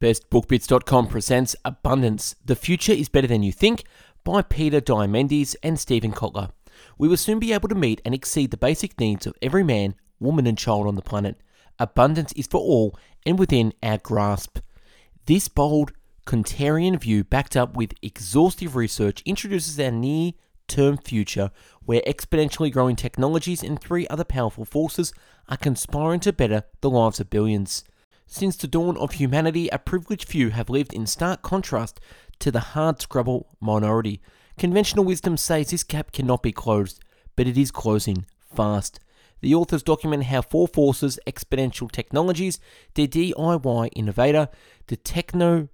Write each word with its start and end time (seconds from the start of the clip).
BestBookBits.com 0.00 1.08
presents 1.08 1.54
Abundance 1.62 2.34
The 2.42 2.56
Future 2.56 2.94
is 2.94 3.10
Better 3.10 3.26
Than 3.26 3.42
You 3.42 3.52
Think 3.52 3.84
by 4.24 4.40
Peter 4.40 4.80
Diamandis 4.80 5.54
and 5.62 5.78
Steven 5.78 6.12
Kotler. 6.12 6.52
We 6.96 7.06
will 7.06 7.18
soon 7.18 7.38
be 7.38 7.52
able 7.52 7.68
to 7.68 7.74
meet 7.74 8.00
and 8.02 8.14
exceed 8.14 8.50
the 8.50 8.56
basic 8.56 8.98
needs 8.98 9.26
of 9.26 9.34
every 9.42 9.62
man, 9.62 9.94
woman, 10.18 10.46
and 10.46 10.56
child 10.56 10.86
on 10.86 10.94
the 10.94 11.02
planet. 11.02 11.42
Abundance 11.78 12.32
is 12.32 12.46
for 12.46 12.62
all 12.62 12.98
and 13.26 13.38
within 13.38 13.74
our 13.82 13.98
grasp. 13.98 14.60
This 15.26 15.48
bold, 15.48 15.92
contrarian 16.26 16.98
view, 16.98 17.22
backed 17.22 17.54
up 17.54 17.76
with 17.76 17.92
exhaustive 18.00 18.76
research, 18.76 19.20
introduces 19.26 19.78
our 19.78 19.90
near 19.90 20.32
term 20.66 20.96
future 20.96 21.50
where 21.84 22.00
exponentially 22.06 22.72
growing 22.72 22.96
technologies 22.96 23.62
and 23.62 23.78
three 23.78 24.08
other 24.08 24.24
powerful 24.24 24.64
forces 24.64 25.12
are 25.50 25.58
conspiring 25.58 26.20
to 26.20 26.32
better 26.32 26.62
the 26.80 26.88
lives 26.88 27.20
of 27.20 27.28
billions. 27.28 27.84
Since 28.32 28.54
the 28.56 28.68
dawn 28.68 28.96
of 28.96 29.14
humanity, 29.14 29.68
a 29.70 29.78
privileged 29.80 30.28
few 30.28 30.50
have 30.50 30.70
lived 30.70 30.94
in 30.94 31.04
stark 31.04 31.42
contrast 31.42 31.98
to 32.38 32.52
the 32.52 32.60
hard 32.60 33.02
scrabble 33.02 33.48
minority. 33.60 34.22
Conventional 34.56 35.04
wisdom 35.04 35.36
says 35.36 35.70
this 35.70 35.82
gap 35.82 36.12
cannot 36.12 36.40
be 36.40 36.52
closed, 36.52 37.00
but 37.34 37.48
it 37.48 37.58
is 37.58 37.72
closing 37.72 38.24
fast. 38.54 39.00
The 39.40 39.52
authors 39.56 39.82
document 39.82 40.26
how 40.26 40.42
four 40.42 40.68
forces, 40.68 41.18
exponential 41.26 41.90
technologies, 41.90 42.60
the 42.94 43.08
DIY 43.08 43.90
innovator, 43.96 44.48
the 44.86 44.96
techno 44.96 45.68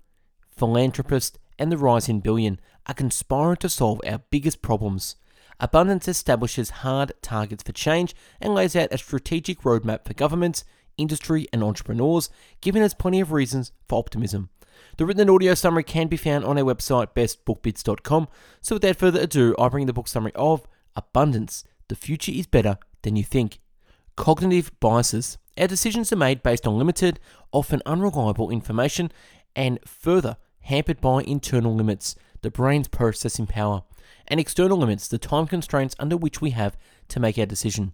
philanthropist, 0.48 1.38
and 1.58 1.70
the 1.70 1.76
rising 1.76 2.20
billion 2.20 2.58
are 2.86 2.94
conspiring 2.94 3.58
to 3.58 3.68
solve 3.68 4.00
our 4.06 4.22
biggest 4.30 4.62
problems. 4.62 5.16
Abundance 5.60 6.08
establishes 6.08 6.70
hard 6.70 7.12
targets 7.20 7.62
for 7.62 7.72
change 7.72 8.14
and 8.40 8.54
lays 8.54 8.74
out 8.74 8.92
a 8.92 8.98
strategic 8.98 9.60
roadmap 9.60 10.06
for 10.06 10.14
governments, 10.14 10.64
industry, 10.98 11.46
and 11.52 11.62
entrepreneurs, 11.62 12.30
giving 12.60 12.82
us 12.82 12.94
plenty 12.94 13.20
of 13.20 13.32
reasons 13.32 13.72
for 13.88 13.98
optimism. 13.98 14.50
The 14.96 15.06
written 15.06 15.22
and 15.22 15.30
audio 15.30 15.54
summary 15.54 15.84
can 15.84 16.08
be 16.08 16.16
found 16.16 16.44
on 16.44 16.58
our 16.58 16.64
website, 16.64 17.14
bestbookbits.com. 17.14 18.28
So, 18.60 18.76
without 18.76 18.96
further 18.96 19.20
ado, 19.20 19.54
I 19.58 19.68
bring 19.68 19.86
the 19.86 19.92
book 19.92 20.08
summary 20.08 20.32
of 20.34 20.66
Abundance 20.94 21.64
The 21.88 21.96
Future 21.96 22.32
is 22.32 22.46
Better 22.46 22.78
Than 23.02 23.16
You 23.16 23.24
Think. 23.24 23.60
Cognitive 24.16 24.70
biases. 24.80 25.38
Our 25.58 25.66
decisions 25.66 26.12
are 26.12 26.16
made 26.16 26.42
based 26.42 26.66
on 26.66 26.78
limited, 26.78 27.20
often 27.52 27.82
unreliable 27.86 28.50
information, 28.50 29.10
and 29.54 29.78
further 29.86 30.36
hampered 30.60 31.00
by 31.00 31.22
internal 31.22 31.74
limits, 31.74 32.16
the 32.42 32.50
brain's 32.50 32.88
processing 32.88 33.46
power, 33.46 33.84
and 34.28 34.40
external 34.40 34.78
limits, 34.78 35.08
the 35.08 35.18
time 35.18 35.46
constraints 35.46 35.94
under 35.98 36.16
which 36.16 36.40
we 36.40 36.50
have 36.50 36.76
to 37.08 37.20
make 37.20 37.38
our 37.38 37.46
decision. 37.46 37.92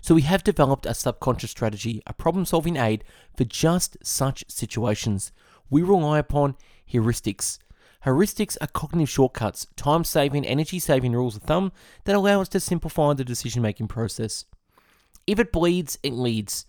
So 0.00 0.14
we 0.14 0.22
have 0.22 0.44
developed 0.44 0.86
a 0.86 0.94
subconscious 0.94 1.50
strategy, 1.50 2.02
a 2.06 2.12
problem 2.12 2.44
solving 2.44 2.76
aid 2.76 3.04
for 3.36 3.44
just 3.44 3.96
such 4.02 4.44
situations. 4.48 5.32
We 5.70 5.82
rely 5.82 6.18
upon 6.18 6.56
heuristics. 6.90 7.58
Heuristics 8.04 8.56
are 8.60 8.68
cognitive 8.68 9.10
shortcuts, 9.10 9.66
time 9.76 10.04
saving, 10.04 10.46
energy 10.46 10.78
saving 10.78 11.12
rules 11.12 11.36
of 11.36 11.42
thumb 11.42 11.72
that 12.04 12.14
allow 12.14 12.40
us 12.40 12.48
to 12.50 12.60
simplify 12.60 13.12
the 13.12 13.24
decision 13.24 13.60
making 13.60 13.88
process. 13.88 14.44
If 15.26 15.38
it 15.38 15.52
bleeds, 15.52 15.98
it 16.02 16.12
leads. 16.12 16.64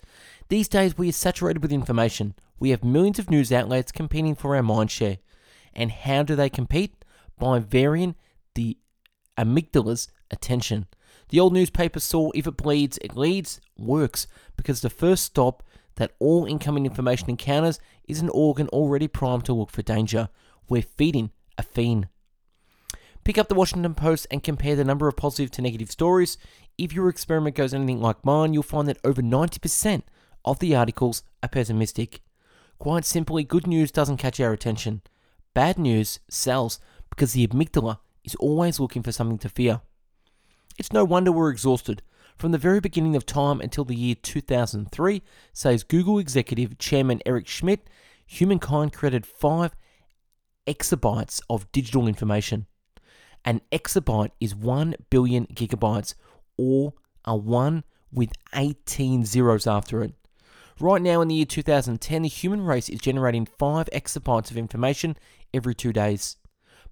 These 0.50 0.68
days 0.68 0.98
we 0.98 1.10
are 1.10 1.14
saturated 1.14 1.62
with 1.62 1.72
information. 1.72 2.34
We 2.60 2.72
have 2.72 2.84
millions 2.84 3.20
of 3.20 3.30
news 3.30 3.52
outlets 3.52 3.92
competing 3.92 4.36
for 4.36 4.56
our 4.56 4.64
mindshare. 4.64 5.20
And 5.74 5.92
how 5.92 6.24
do 6.24 6.36
they 6.36 6.50
compete? 6.50 7.06
By 7.38 7.60
varying 7.60 8.16
the 8.56 8.78
amygdala's 9.38 10.10
attention. 10.30 10.88
The 11.30 11.40
old 11.40 11.54
newspaper 11.54 12.00
saw 12.00 12.32
if 12.34 12.48
it 12.48 12.58
bleeds, 12.58 12.98
it 13.02 13.16
leads, 13.16 13.62
works, 13.78 14.28
because 14.58 14.82
the 14.82 14.90
first 14.90 15.24
stop 15.24 15.64
that 15.96 16.14
all 16.20 16.46
incoming 16.46 16.86
information 16.86 17.30
encounters 17.30 17.80
is 18.08 18.22
an 18.22 18.30
organ 18.30 18.68
already 18.70 19.08
primed 19.08 19.46
to 19.46 19.54
look 19.54 19.70
for 19.70 19.82
danger. 19.82 20.30
We're 20.68 20.82
feeding 20.82 21.32
a 21.58 21.64
fiend. 21.64 22.08
Pick 23.24 23.38
up 23.38 23.48
the 23.48 23.56
Washington 23.56 23.94
Post 23.94 24.26
and 24.32 24.42
compare 24.42 24.76
the 24.76 24.84
number 24.84 25.08
of 25.08 25.18
positive 25.18 25.52
to 25.52 25.62
negative 25.62 25.92
stories. 25.92 26.38
If 26.78 26.94
your 26.94 27.10
experiment 27.10 27.56
goes 27.56 27.74
anything 27.74 28.02
like 28.02 28.26
mine, 28.26 28.54
you'll 28.54 28.64
find 28.64 28.88
that 28.88 28.98
over 29.04 29.22
90% 29.22 30.04
of 30.46 30.60
the 30.60 30.76
articles 30.76 31.22
are 31.44 31.50
pessimistic. 31.50 32.22
Quite 32.80 33.06
simply, 33.06 33.44
good 33.44 33.68
news 33.68 33.92
doesn't 33.92 34.18
catch 34.18 34.40
our 34.40 34.54
attention. 34.54 35.02
Bad 35.54 35.78
news 35.78 36.20
sells 36.30 36.80
because 37.10 37.34
the 37.34 37.46
amygdala 37.46 38.00
is 38.24 38.36
always 38.36 38.80
looking 38.80 39.04
for 39.04 39.12
something 39.12 39.38
to 39.40 39.50
fear. 39.50 39.82
It's 40.80 40.94
no 40.94 41.04
wonder 41.04 41.34
we're 41.34 41.50
exhausted. 41.50 42.02
From 42.38 42.54
the 42.54 42.58
very 42.58 42.80
beginning 42.80 43.18
of 43.18 43.26
time 43.26 43.60
until 43.60 43.84
the 43.84 43.98
year 43.98 44.16
2003, 44.16 45.22
says 45.52 45.84
Google 45.84 46.18
executive 46.18 46.78
chairman 46.78 47.22
Eric 47.26 47.50
Schmidt, 47.50 47.90
humankind 48.26 48.94
created 48.94 49.26
5 49.26 49.76
exabytes 50.66 51.42
of 51.50 51.70
digital 51.74 52.08
information. 52.08 52.66
An 53.44 53.60
exabyte 53.74 54.32
is 54.40 54.56
1 54.56 54.96
billion 55.10 55.48
gigabytes, 55.48 56.14
or 56.58 56.94
a 57.26 57.36
1 57.36 57.84
with 58.14 58.32
18 58.56 59.26
zeros 59.26 59.68
after 59.68 60.02
it. 60.02 60.14
Right 60.80 61.02
now, 61.02 61.20
in 61.20 61.28
the 61.28 61.36
year 61.36 61.46
2010, 61.46 62.22
the 62.22 62.30
human 62.30 62.62
race 62.62 62.88
is 62.88 63.02
generating 63.02 63.46
5 63.46 63.90
exabytes 63.92 64.50
of 64.50 64.56
information 64.56 65.18
every 65.54 65.76
two 65.76 65.92
days. 65.92 66.38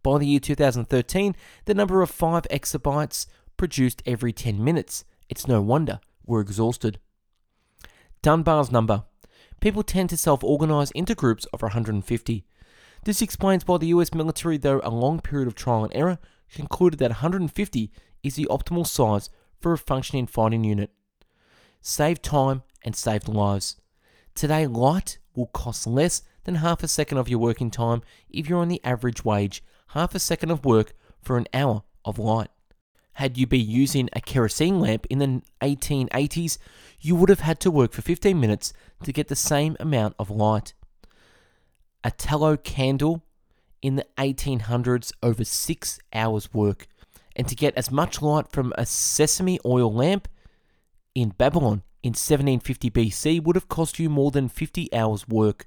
By 0.03 0.17
the 0.17 0.27
year 0.27 0.41
2013, 0.41 1.37
the 1.63 1.73
number 1.73 2.01
of 2.01 2.09
5 2.09 2.47
exabytes 2.51 3.27
produced 3.57 4.01
every 4.05 4.31
10 4.31 4.63
minutes. 4.63 5.03
It's 5.29 5.47
no 5.47 5.61
wonder 5.61 5.99
we're 6.25 6.41
exhausted. 6.41 6.99
Dunbar's 8.21 8.71
number. 8.71 9.03
People 9.59 9.83
tend 9.83 10.09
to 10.11 10.17
self 10.17 10.43
organize 10.43 10.91
into 10.91 11.15
groups 11.15 11.45
of 11.45 11.61
150. 11.61 12.45
This 13.03 13.21
explains 13.21 13.65
why 13.65 13.77
the 13.77 13.87
US 13.87 14.13
military, 14.13 14.57
though 14.57 14.81
a 14.83 14.89
long 14.89 15.19
period 15.19 15.47
of 15.47 15.55
trial 15.55 15.83
and 15.83 15.95
error, 15.95 16.19
concluded 16.53 16.99
that 16.99 17.11
150 17.11 17.91
is 18.23 18.35
the 18.35 18.47
optimal 18.49 18.85
size 18.85 19.29
for 19.59 19.73
a 19.73 19.77
functioning 19.77 20.27
fighting 20.27 20.63
unit. 20.63 20.91
Save 21.81 22.21
time 22.21 22.63
and 22.83 22.95
save 22.95 23.27
lives. 23.27 23.77
Today, 24.35 24.67
light 24.67 25.17
will 25.35 25.47
cost 25.47 25.87
less 25.87 26.21
than 26.43 26.55
half 26.55 26.83
a 26.83 26.87
second 26.87 27.17
of 27.17 27.29
your 27.29 27.39
working 27.39 27.71
time 27.71 28.01
if 28.29 28.47
you're 28.47 28.59
on 28.59 28.67
the 28.67 28.83
average 28.83 29.23
wage, 29.23 29.63
half 29.89 30.13
a 30.13 30.19
second 30.19 30.51
of 30.51 30.65
work 30.65 30.93
for 31.21 31.37
an 31.37 31.47
hour 31.53 31.83
of 32.05 32.19
light. 32.19 32.49
Had 33.17 33.35
you 33.35 33.47
been 33.47 33.67
using 33.67 34.09
a 34.13 34.21
kerosene 34.21 34.79
lamp 34.79 35.07
in 35.09 35.17
the 35.17 35.41
1880s, 35.63 36.59
you 37.01 37.15
would 37.15 37.29
have 37.29 37.39
had 37.39 37.59
to 37.61 37.71
work 37.71 37.91
for 37.91 38.03
15 38.03 38.39
minutes 38.39 38.73
to 39.01 39.11
get 39.11 39.27
the 39.27 39.35
same 39.35 39.75
amount 39.79 40.13
of 40.19 40.29
light. 40.29 40.75
A 42.03 42.11
tallow 42.11 42.57
candle 42.57 43.23
in 43.81 43.95
the 43.95 44.05
1800s 44.19 45.11
over 45.23 45.43
6 45.43 45.99
hours 46.13 46.53
work 46.53 46.85
and 47.35 47.47
to 47.47 47.55
get 47.55 47.73
as 47.73 47.89
much 47.89 48.21
light 48.21 48.51
from 48.51 48.71
a 48.77 48.85
sesame 48.85 49.59
oil 49.65 49.91
lamp 49.91 50.27
in 51.15 51.29
Babylon 51.29 51.81
in 52.03 52.11
1750 52.11 52.91
BC 52.91 53.43
would 53.43 53.55
have 53.55 53.67
cost 53.67 53.97
you 53.97 54.11
more 54.11 54.29
than 54.29 54.47
50 54.47 54.93
hours 54.93 55.27
work. 55.27 55.65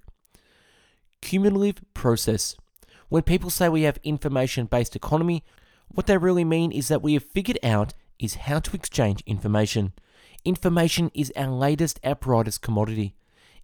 Cumulative 1.21 1.83
process. 1.95 2.55
When 3.09 3.25
people 3.25 3.51
say 3.51 3.69
we 3.69 3.83
have 3.83 3.99
information 4.05 4.67
based 4.67 4.95
economy, 4.95 5.43
what 5.93 6.07
they 6.07 6.17
really 6.17 6.45
mean 6.45 6.73
is 6.73 6.89
that 6.89 7.03
we 7.03 7.15
have 7.15 7.25
figured 7.25 7.59
out 7.63 7.95
is 8.19 8.35
how 8.35 8.61
to 8.61 8.77
exchange 8.77 9.23
information. 9.27 9.93
Information 10.45 11.11
is 11.15 11.33
our 11.37 11.51
latest, 11.51 12.01
brightest 12.21 12.63
commodity. 12.63 13.15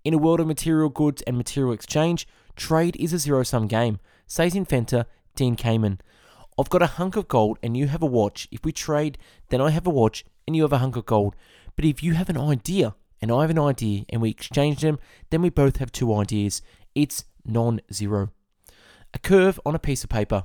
In 0.05 0.15
a 0.15 0.19
world 0.19 0.41
of 0.41 0.47
material 0.47 0.89
goods 0.89 1.23
and 1.23 1.37
material 1.37 1.73
exchange, 1.73 2.27
trade 2.55 2.97
is 2.97 3.13
a 3.13 3.19
zero 3.19 3.43
sum 3.43 3.67
game, 3.67 3.99
says 4.27 4.55
inventor 4.55 5.07
Dean 5.35 5.57
Kamen. 5.57 5.99
I've 6.59 6.71
got 6.71 6.83
a 6.83 6.87
hunk 6.87 7.17
of 7.17 7.29
gold 7.29 7.59
and 7.63 7.77
you 7.77 7.87
have 7.89 8.03
a 8.03 8.07
watch. 8.07 8.49
If 8.51 8.65
we 8.65 8.73
trade, 8.73 9.19
then 9.51 9.61
I 9.61 9.71
have 9.71 9.87
a 9.87 9.91
watch 9.91 10.25
and 10.47 10.57
you 10.57 10.63
have 10.63 10.73
a 10.73 10.79
hunk 10.79 10.97
of 10.97 11.07
gold. 11.07 11.37
But 11.77 11.85
if 11.85 12.03
you 12.03 12.15
have 12.15 12.29
an 12.29 12.39
idea 12.39 12.95
and 13.21 13.31
I 13.31 13.43
have 13.43 13.51
an 13.51 13.59
idea 13.59 14.05
and 14.09 14.23
we 14.23 14.31
exchange 14.31 14.81
them, 14.81 14.99
then 15.31 15.43
we 15.43 15.51
both 15.51 15.77
have 15.77 15.93
two 15.93 16.15
ideas. 16.15 16.63
It's 16.95 17.25
non 17.45 17.81
zero. 17.93 18.31
A 19.13 19.19
curve 19.19 19.61
on 19.67 19.75
a 19.75 19.79
piece 19.79 20.03
of 20.03 20.11
paper. 20.11 20.45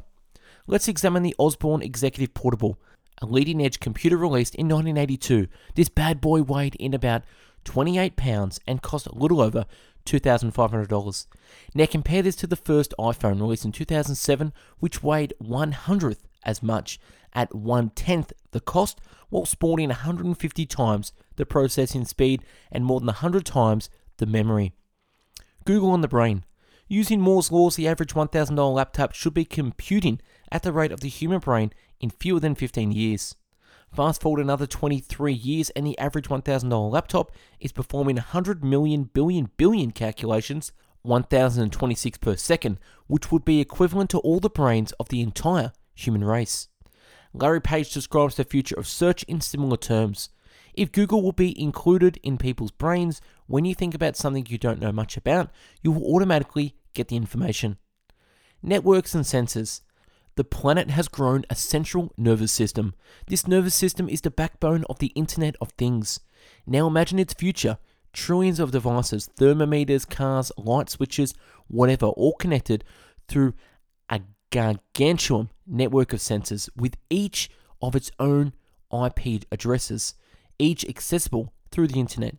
Let's 0.68 0.88
examine 0.88 1.24
the 1.24 1.36
Osborne 1.38 1.82
Executive 1.82 2.34
Portable, 2.34 2.80
a 3.22 3.26
leading 3.26 3.64
edge 3.64 3.80
computer 3.80 4.18
released 4.18 4.56
in 4.56 4.68
1982. 4.68 5.48
This 5.76 5.90
bad 5.90 6.22
boy 6.22 6.44
weighed 6.44 6.76
in 6.76 6.94
about 6.94 7.24
28 7.64 8.16
pounds 8.16 8.60
and 8.68 8.82
cost 8.82 9.08
a 9.08 9.16
little 9.16 9.42
over 9.42 9.66
$2,500. 10.06 11.28
Now 11.74 11.86
compare 11.86 12.22
this 12.22 12.36
to 12.38 12.48
the 12.48 12.56
first 12.56 12.94
iPhone 13.00 13.40
released 13.40 13.66
in 13.66 13.72
2007, 13.72 14.54
which 14.80 15.04
weighed 15.04 15.34
100th 15.42 16.22
as 16.44 16.64
much 16.64 17.00
at 17.34 17.56
one 17.56 17.90
tenth 17.90 18.34
the 18.52 18.60
cost, 18.60 19.00
while 19.30 19.46
sporting 19.46 19.90
150 19.90 20.66
times 20.66 21.14
the 21.38 21.46
processing 21.46 22.06
speed 22.06 22.44
and 22.72 22.86
more 22.86 23.00
than 23.00 23.08
100 23.08 23.46
times 23.46 23.90
the 24.18 24.26
memory. 24.26 24.74
Google 25.66 25.92
on 25.92 26.02
the 26.02 26.08
brain. 26.08 26.44
Using 26.88 27.22
Moore's 27.22 27.52
laws, 27.54 27.78
the 27.78 27.88
average 27.88 28.14
$1,000 28.14 28.74
laptop 28.74 29.14
should 29.14 29.34
be 29.34 29.46
computing 29.46 30.20
at 30.52 30.64
the 30.64 30.74
rate 30.74 30.92
of 30.92 31.00
the 31.00 31.10
human 31.10 31.40
brain 31.40 31.72
in 32.00 32.10
fewer 32.10 32.40
than 32.40 32.56
15 32.56 32.92
years. 32.92 33.36
Fast 33.94 34.22
forward 34.22 34.40
another 34.40 34.66
23 34.66 35.34
years, 35.34 35.70
and 35.72 35.86
the 35.86 35.98
average 36.00 36.30
$1,000 36.30 36.92
laptop 36.92 37.32
is 37.60 37.72
performing 37.74 38.16
100 38.16 38.64
million 38.64 39.04
billion 39.04 39.52
billion 39.58 39.92
calculations 39.92 40.72
1026 41.04 42.18
per 42.20 42.36
second, 42.36 42.80
which 43.08 43.32
would 43.32 43.44
be 43.44 43.60
equivalent 43.60 44.10
to 44.12 44.20
all 44.20 44.40
the 44.40 44.50
brains 44.50 44.92
of 44.94 45.10
the 45.10 45.22
entire 45.22 45.74
human 45.94 46.24
race. 46.24 46.68
Larry 47.34 47.62
Page 47.62 47.92
describes 47.92 48.36
the 48.36 48.44
future 48.44 48.76
of 48.78 48.88
search 48.88 49.24
in 49.24 49.42
similar 49.42 49.78
terms. 49.78 50.30
If 50.74 50.92
Google 50.92 51.22
will 51.22 51.32
be 51.32 51.60
included 51.60 52.20
in 52.24 52.38
people's 52.38 52.72
brains, 52.72 53.22
when 53.48 53.66
you 53.66 53.76
think 53.76 53.94
about 53.94 54.16
something 54.16 54.46
you 54.48 54.58
don't 54.58 54.80
know 54.80 54.92
much 54.92 55.18
about, 55.18 55.50
you 55.82 55.92
will 55.92 56.16
automatically 56.16 56.76
get 56.94 57.08
the 57.08 57.16
information. 57.16 57.78
Networks 58.62 59.16
and 59.16 59.26
sensors. 59.26 59.82
The 60.36 60.44
planet 60.44 60.90
has 60.92 61.08
grown 61.08 61.44
a 61.50 61.56
central 61.56 62.14
nervous 62.18 62.52
system. 62.52 62.96
This 63.28 63.48
nervous 63.48 63.76
system 63.76 64.08
is 64.08 64.22
the 64.22 64.32
backbone 64.32 64.86
of 64.90 65.00
the 65.00 65.08
Internet 65.08 65.56
of 65.60 65.72
Things. 65.72 66.20
Now 66.66 66.88
imagine 66.88 67.20
its 67.20 67.34
future 67.34 67.78
trillions 68.14 68.60
of 68.60 68.72
devices, 68.72 69.30
thermometers, 69.38 70.06
cars, 70.06 70.52
light 70.58 70.90
switches, 70.90 71.34
whatever, 71.68 72.08
all 72.08 72.34
connected 72.34 72.84
through 73.28 73.54
a 74.10 74.22
gargantuan 74.52 75.50
network 75.66 76.14
of 76.14 76.20
sensors 76.20 76.70
with 76.76 76.98
each 77.10 77.50
of 77.82 77.96
its 77.96 78.12
own 78.20 78.54
IP 78.92 79.44
addresses, 79.52 80.16
each 80.60 80.86
accessible 80.88 81.54
through 81.72 81.88
the 81.88 82.00
internet. 82.00 82.36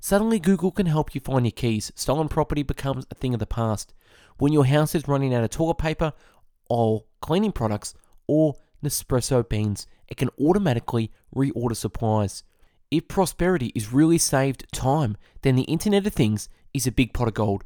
Suddenly, 0.00 0.38
Google 0.38 0.70
can 0.70 0.86
help 0.86 1.14
you 1.14 1.20
find 1.20 1.46
your 1.46 1.52
keys. 1.52 1.90
Stolen 1.94 2.28
property 2.28 2.62
becomes 2.62 3.06
a 3.10 3.14
thing 3.14 3.32
of 3.32 3.40
the 3.40 3.46
past. 3.46 3.94
When 4.36 4.52
your 4.52 4.66
house 4.66 4.94
is 4.94 5.08
running 5.08 5.34
out 5.34 5.44
of 5.44 5.50
toilet 5.50 5.78
paper, 5.78 6.12
or 6.68 7.04
cleaning 7.20 7.52
products, 7.52 7.94
or 8.26 8.54
Nespresso 8.82 9.48
beans, 9.48 9.86
it 10.08 10.16
can 10.16 10.30
automatically 10.40 11.10
reorder 11.34 11.76
supplies. 11.76 12.44
If 12.90 13.08
prosperity 13.08 13.72
is 13.74 13.92
really 13.92 14.18
saved 14.18 14.66
time, 14.72 15.16
then 15.42 15.56
the 15.56 15.62
Internet 15.62 16.06
of 16.06 16.12
Things 16.12 16.48
is 16.72 16.86
a 16.86 16.92
big 16.92 17.12
pot 17.12 17.28
of 17.28 17.34
gold. 17.34 17.64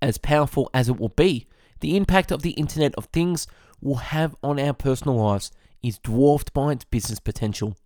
As 0.00 0.16
powerful 0.16 0.70
as 0.72 0.88
it 0.88 0.98
will 0.98 1.10
be, 1.10 1.46
the 1.80 1.96
impact 1.96 2.30
of 2.30 2.42
the 2.42 2.52
Internet 2.52 2.94
of 2.94 3.06
Things 3.06 3.46
will 3.80 3.96
have 3.96 4.36
on 4.42 4.58
our 4.58 4.72
personal 4.72 5.16
lives 5.16 5.50
is 5.82 5.98
dwarfed 5.98 6.52
by 6.52 6.72
its 6.72 6.84
business 6.84 7.20
potential. 7.20 7.76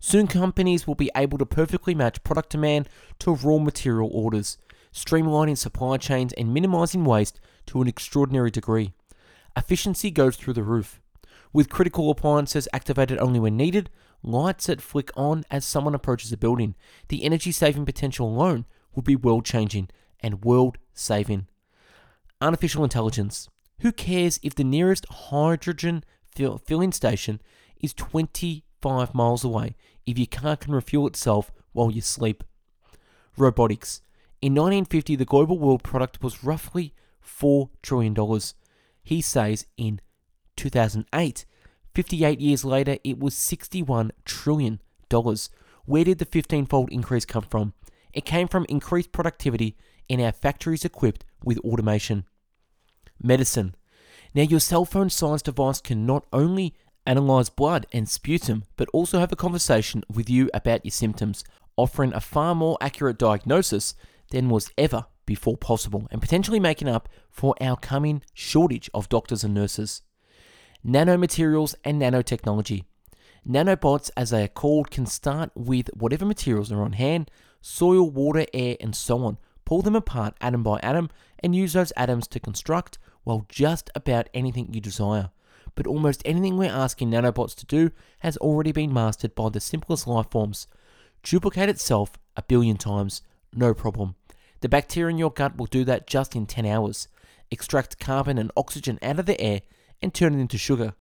Soon, 0.00 0.26
companies 0.26 0.86
will 0.86 0.96
be 0.96 1.10
able 1.14 1.38
to 1.38 1.46
perfectly 1.46 1.94
match 1.94 2.24
product 2.24 2.50
demand 2.50 2.88
to 3.20 3.34
raw 3.34 3.58
material 3.58 4.10
orders, 4.12 4.58
streamlining 4.92 5.56
supply 5.56 5.96
chains 5.96 6.32
and 6.32 6.52
minimizing 6.52 7.04
waste 7.04 7.40
to 7.66 7.80
an 7.80 7.88
extraordinary 7.88 8.50
degree. 8.50 8.92
Efficiency 9.56 10.10
goes 10.10 10.36
through 10.36 10.54
the 10.54 10.62
roof. 10.62 11.00
With 11.52 11.68
critical 11.68 12.10
appliances 12.10 12.68
activated 12.72 13.18
only 13.18 13.38
when 13.38 13.56
needed, 13.56 13.90
lights 14.22 14.66
that 14.66 14.80
flick 14.80 15.10
on 15.16 15.44
as 15.50 15.64
someone 15.64 15.94
approaches 15.94 16.32
a 16.32 16.36
building, 16.36 16.74
the 17.08 17.24
energy 17.24 17.52
saving 17.52 17.84
potential 17.84 18.26
alone 18.28 18.64
would 18.94 19.04
be 19.04 19.16
world 19.16 19.44
changing 19.44 19.88
and 20.20 20.44
world 20.44 20.78
saving. 20.94 21.46
Artificial 22.40 22.84
intelligence. 22.84 23.48
Who 23.80 23.92
cares 23.92 24.40
if 24.42 24.54
the 24.54 24.64
nearest 24.64 25.06
hydrogen 25.10 26.04
fill- 26.34 26.58
filling 26.58 26.92
station 26.92 27.40
is 27.80 27.92
25 27.94 29.14
miles 29.14 29.44
away 29.44 29.76
if 30.06 30.18
your 30.18 30.26
car 30.26 30.56
can 30.56 30.74
refuel 30.74 31.06
itself 31.06 31.52
while 31.72 31.90
you 31.90 32.00
sleep? 32.00 32.44
Robotics. 33.36 34.02
In 34.40 34.54
1950, 34.54 35.16
the 35.16 35.24
global 35.24 35.58
world 35.58 35.82
product 35.82 36.22
was 36.22 36.42
roughly 36.42 36.94
$4 37.24 37.68
trillion. 37.82 38.14
He 39.02 39.20
says 39.20 39.66
in 39.76 40.00
2008. 40.56 41.44
58 41.94 42.40
years 42.40 42.64
later, 42.64 42.96
it 43.04 43.18
was 43.18 43.34
$61 43.34 44.10
trillion. 44.24 44.80
Where 45.84 46.04
did 46.04 46.18
the 46.18 46.24
15 46.24 46.66
fold 46.66 46.90
increase 46.90 47.24
come 47.24 47.42
from? 47.42 47.74
It 48.12 48.24
came 48.24 48.48
from 48.48 48.66
increased 48.68 49.12
productivity 49.12 49.76
in 50.08 50.20
our 50.20 50.32
factories 50.32 50.84
equipped 50.84 51.24
with 51.44 51.58
automation. 51.58 52.24
Medicine. 53.22 53.74
Now, 54.34 54.42
your 54.42 54.60
cell 54.60 54.84
phone 54.84 55.10
sized 55.10 55.44
device 55.44 55.80
can 55.80 56.06
not 56.06 56.24
only 56.32 56.74
analyze 57.04 57.50
blood 57.50 57.86
and 57.92 58.08
sputum, 58.08 58.64
but 58.76 58.88
also 58.92 59.18
have 59.18 59.32
a 59.32 59.36
conversation 59.36 60.02
with 60.12 60.30
you 60.30 60.48
about 60.54 60.84
your 60.84 60.92
symptoms, 60.92 61.44
offering 61.76 62.14
a 62.14 62.20
far 62.20 62.54
more 62.54 62.78
accurate 62.80 63.18
diagnosis 63.18 63.94
than 64.30 64.48
was 64.48 64.70
ever 64.78 65.06
before 65.26 65.56
possible, 65.56 66.08
and 66.10 66.20
potentially 66.20 66.60
making 66.60 66.88
up 66.88 67.08
for 67.30 67.54
our 67.60 67.76
coming 67.76 68.22
shortage 68.34 68.90
of 68.92 69.08
doctors 69.08 69.44
and 69.44 69.54
nurses 69.54 70.02
nanomaterials, 70.86 71.74
and 71.84 72.00
nanotechnology. 72.00 72.84
Nanobots, 73.48 74.10
as 74.16 74.30
they 74.30 74.44
are 74.44 74.48
called, 74.48 74.90
can 74.90 75.06
start 75.06 75.50
with 75.54 75.88
whatever 75.94 76.24
materials 76.24 76.70
are 76.70 76.82
on 76.82 76.92
hand 76.92 77.30
soil, 77.64 78.10
water, 78.10 78.44
air, 78.52 78.76
and 78.80 78.94
so 78.94 79.24
on. 79.24 79.38
Pull 79.64 79.82
them 79.82 79.94
apart 79.94 80.34
atom 80.40 80.64
by 80.64 80.80
atom 80.82 81.08
and 81.38 81.54
use 81.54 81.74
those 81.74 81.92
atoms 81.96 82.26
to 82.26 82.40
construct, 82.40 82.98
well, 83.24 83.46
just 83.48 83.88
about 83.94 84.28
anything 84.34 84.74
you 84.74 84.80
desire. 84.80 85.30
But 85.76 85.86
almost 85.86 86.22
anything 86.24 86.56
we're 86.56 86.72
asking 86.72 87.10
nanobots 87.10 87.54
to 87.54 87.66
do 87.66 87.92
has 88.18 88.36
already 88.38 88.72
been 88.72 88.92
mastered 88.92 89.36
by 89.36 89.48
the 89.48 89.60
simplest 89.60 90.08
life 90.08 90.26
forms. 90.28 90.66
Duplicate 91.22 91.68
itself 91.68 92.14
a 92.36 92.42
billion 92.42 92.76
times, 92.76 93.22
no 93.54 93.72
problem. 93.72 94.16
The 94.62 94.68
bacteria 94.68 95.10
in 95.10 95.18
your 95.18 95.32
gut 95.32 95.56
will 95.56 95.66
do 95.66 95.84
that 95.84 96.06
just 96.06 96.36
in 96.36 96.46
10 96.46 96.64
hours. 96.66 97.08
Extract 97.50 97.98
carbon 97.98 98.38
and 98.38 98.52
oxygen 98.56 98.98
out 99.02 99.18
of 99.18 99.26
the 99.26 99.38
air 99.40 99.60
and 100.00 100.14
turn 100.14 100.34
it 100.34 100.40
into 100.40 100.56
sugar. 100.56 100.94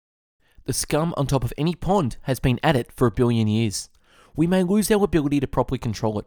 The 0.64 0.72
scum 0.72 1.12
on 1.16 1.26
top 1.26 1.44
of 1.44 1.52
any 1.58 1.74
pond 1.74 2.16
has 2.22 2.40
been 2.40 2.58
at 2.62 2.74
it 2.74 2.90
for 2.90 3.06
a 3.06 3.12
billion 3.12 3.48
years. 3.48 3.90
We 4.34 4.46
may 4.46 4.62
lose 4.62 4.90
our 4.90 5.04
ability 5.04 5.40
to 5.40 5.46
properly 5.46 5.78
control 5.78 6.18
it. 6.18 6.26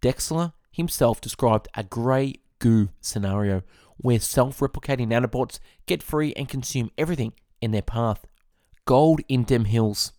Drexler 0.00 0.52
himself 0.70 1.20
described 1.20 1.66
a 1.74 1.82
grey 1.82 2.36
goo 2.60 2.90
scenario 3.00 3.62
where 3.96 4.20
self 4.20 4.60
replicating 4.60 5.08
nanobots 5.08 5.58
get 5.86 6.02
free 6.02 6.32
and 6.34 6.48
consume 6.48 6.92
everything 6.96 7.32
in 7.60 7.72
their 7.72 7.82
path. 7.82 8.24
Gold 8.84 9.20
in 9.28 9.42
Dem 9.42 9.64
Hills. 9.64 10.12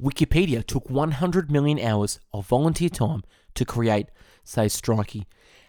Wikipedia 0.00 0.66
took 0.66 0.90
100 0.90 1.50
million 1.50 1.80
hours 1.80 2.20
of 2.34 2.46
volunteer 2.46 2.90
time 2.90 3.22
to 3.54 3.64
create, 3.64 4.08
says 4.44 4.78
Shirky. 4.78 5.24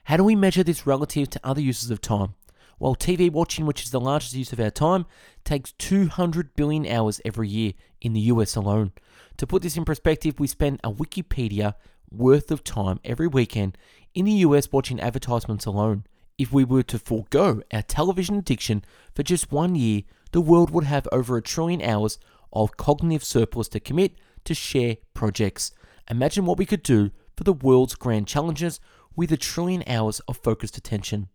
How 0.07 0.15
do 0.15 0.23
we 0.23 0.35
measure 0.35 0.63
this 0.63 0.87
relative 0.87 1.29
to 1.31 1.39
other 1.43 1.59
uses 1.59 1.91
of 1.91 1.99
time? 1.99 2.35
while 2.77 2.95
TV 2.95 3.29
watching, 3.29 3.65
which 3.65 3.83
is 3.83 3.91
the 3.91 3.99
largest 3.99 4.33
use 4.33 4.53
of 4.53 4.59
our 4.59 4.69
time, 4.69 5.05
takes 5.43 5.73
200 5.73 6.55
billion 6.55 6.85
hours 6.85 7.19
every 7.25 7.49
year 7.49 7.73
in 7.99 8.13
the 8.13 8.21
US 8.21 8.55
alone. 8.55 8.93
To 9.35 9.47
put 9.47 9.63
this 9.63 9.75
in 9.75 9.83
perspective, 9.83 10.39
we 10.39 10.47
spend 10.47 10.79
a 10.81 10.91
Wikipedia 10.91 11.73
worth 12.09 12.51
of 12.51 12.63
time 12.63 13.01
every 13.03 13.27
weekend 13.27 13.77
in 14.13 14.23
the 14.23 14.31
US 14.45 14.71
watching 14.71 15.01
advertisements 15.01 15.65
alone. 15.65 16.05
If 16.37 16.53
we 16.53 16.63
were 16.63 16.83
to 16.83 16.99
forego 16.99 17.61
our 17.73 17.81
television 17.81 18.37
addiction 18.37 18.85
for 19.13 19.23
just 19.23 19.51
one 19.51 19.75
year, 19.75 20.03
the 20.31 20.39
world 20.39 20.69
would 20.69 20.85
have 20.85 21.09
over 21.11 21.35
a 21.35 21.41
trillion 21.41 21.81
hours 21.81 22.17
of 22.53 22.77
cognitive 22.77 23.25
surplus 23.25 23.67
to 23.69 23.81
commit 23.81 24.13
to 24.45 24.53
share 24.53 24.97
projects. 25.13 25.73
Imagine 26.09 26.45
what 26.45 26.57
we 26.57 26.65
could 26.65 26.83
do 26.83 27.11
for 27.35 27.43
the 27.43 27.51
world's 27.51 27.95
grand 27.95 28.27
challenges 28.27 28.79
with 29.17 29.31
a 29.33 29.37
trillion 29.37 29.83
hours 29.87 30.21
of 30.29 30.37
focused 30.37 30.77
attention. 30.77 31.27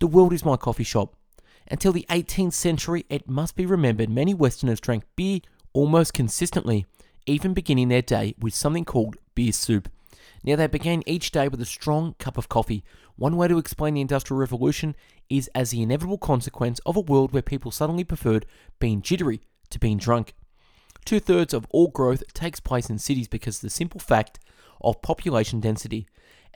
The 0.00 0.08
world 0.08 0.32
is 0.32 0.44
my 0.44 0.56
coffee 0.56 0.82
shop. 0.82 1.14
Until 1.70 1.92
the 1.92 2.06
18th 2.10 2.54
century, 2.54 3.06
it 3.08 3.28
must 3.28 3.54
be 3.54 3.66
remembered 3.66 4.10
many 4.10 4.34
Westerners 4.34 4.80
drank 4.80 5.04
beer 5.14 5.40
almost 5.72 6.14
consistently, 6.14 6.86
even 7.26 7.54
beginning 7.54 7.88
their 7.88 8.02
day 8.02 8.34
with 8.40 8.54
something 8.54 8.84
called 8.84 9.16
beer 9.34 9.52
soup. 9.52 9.88
Now, 10.42 10.56
they 10.56 10.66
began 10.66 11.02
each 11.06 11.30
day 11.30 11.48
with 11.48 11.60
a 11.60 11.66
strong 11.66 12.14
cup 12.18 12.36
of 12.36 12.48
coffee. 12.48 12.84
One 13.16 13.36
way 13.36 13.48
to 13.48 13.58
explain 13.58 13.94
the 13.94 14.02
Industrial 14.02 14.38
Revolution 14.38 14.94
is 15.30 15.48
as 15.54 15.70
the 15.70 15.82
inevitable 15.82 16.18
consequence 16.18 16.80
of 16.80 16.96
a 16.96 17.00
world 17.00 17.32
where 17.32 17.42
people 17.42 17.70
suddenly 17.70 18.04
preferred 18.04 18.44
being 18.78 19.00
jittery 19.00 19.40
to 19.70 19.78
being 19.78 19.96
drunk. 19.96 20.34
Two 21.04 21.20
thirds 21.20 21.54
of 21.54 21.66
all 21.70 21.88
growth 21.88 22.22
takes 22.34 22.60
place 22.60 22.90
in 22.90 22.98
cities 22.98 23.28
because 23.28 23.56
of 23.56 23.62
the 23.62 23.70
simple 23.70 24.00
fact 24.00 24.38
of 24.82 25.00
population 25.02 25.60
density. 25.60 26.06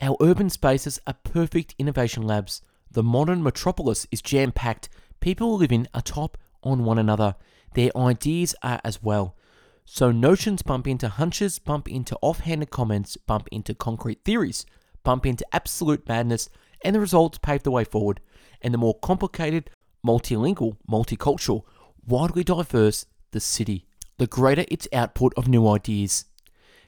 Our 0.01 0.15
urban 0.21 0.49
spaces 0.49 0.99
are 1.05 1.15
perfect 1.23 1.75
innovation 1.77 2.23
labs. 2.23 2.61
The 2.91 3.03
modern 3.03 3.43
metropolis 3.43 4.07
is 4.11 4.21
jam 4.21 4.51
packed. 4.51 4.87
People 5.19 5.57
living 5.57 5.87
atop 5.93 6.37
on 6.63 6.85
one 6.85 6.97
another. 6.97 7.35
Their 7.73 7.95
ideas 7.97 8.55
are 8.63 8.79
as 8.83 9.03
well. 9.03 9.35
So 9.83 10.11
notions 10.11 10.61
bump 10.61 10.87
into 10.87 11.09
hunches, 11.09 11.59
bump 11.59 11.89
into 11.89 12.17
offhanded 12.21 12.69
comments, 12.69 13.17
bump 13.17 13.49
into 13.51 13.73
concrete 13.73 14.23
theories, 14.23 14.65
bump 15.03 15.25
into 15.25 15.45
absolute 15.51 16.07
madness, 16.07 16.49
and 16.83 16.95
the 16.95 16.99
results 16.99 17.39
pave 17.39 17.63
the 17.63 17.71
way 17.71 17.83
forward. 17.83 18.21
And 18.61 18.73
the 18.73 18.77
more 18.77 18.97
complicated, 18.99 19.69
multilingual, 20.05 20.77
multicultural, 20.89 21.63
widely 22.05 22.43
diverse 22.43 23.05
the 23.31 23.39
city, 23.39 23.85
the 24.17 24.27
greater 24.27 24.65
its 24.69 24.87
output 24.93 25.33
of 25.35 25.47
new 25.47 25.67
ideas. 25.67 26.25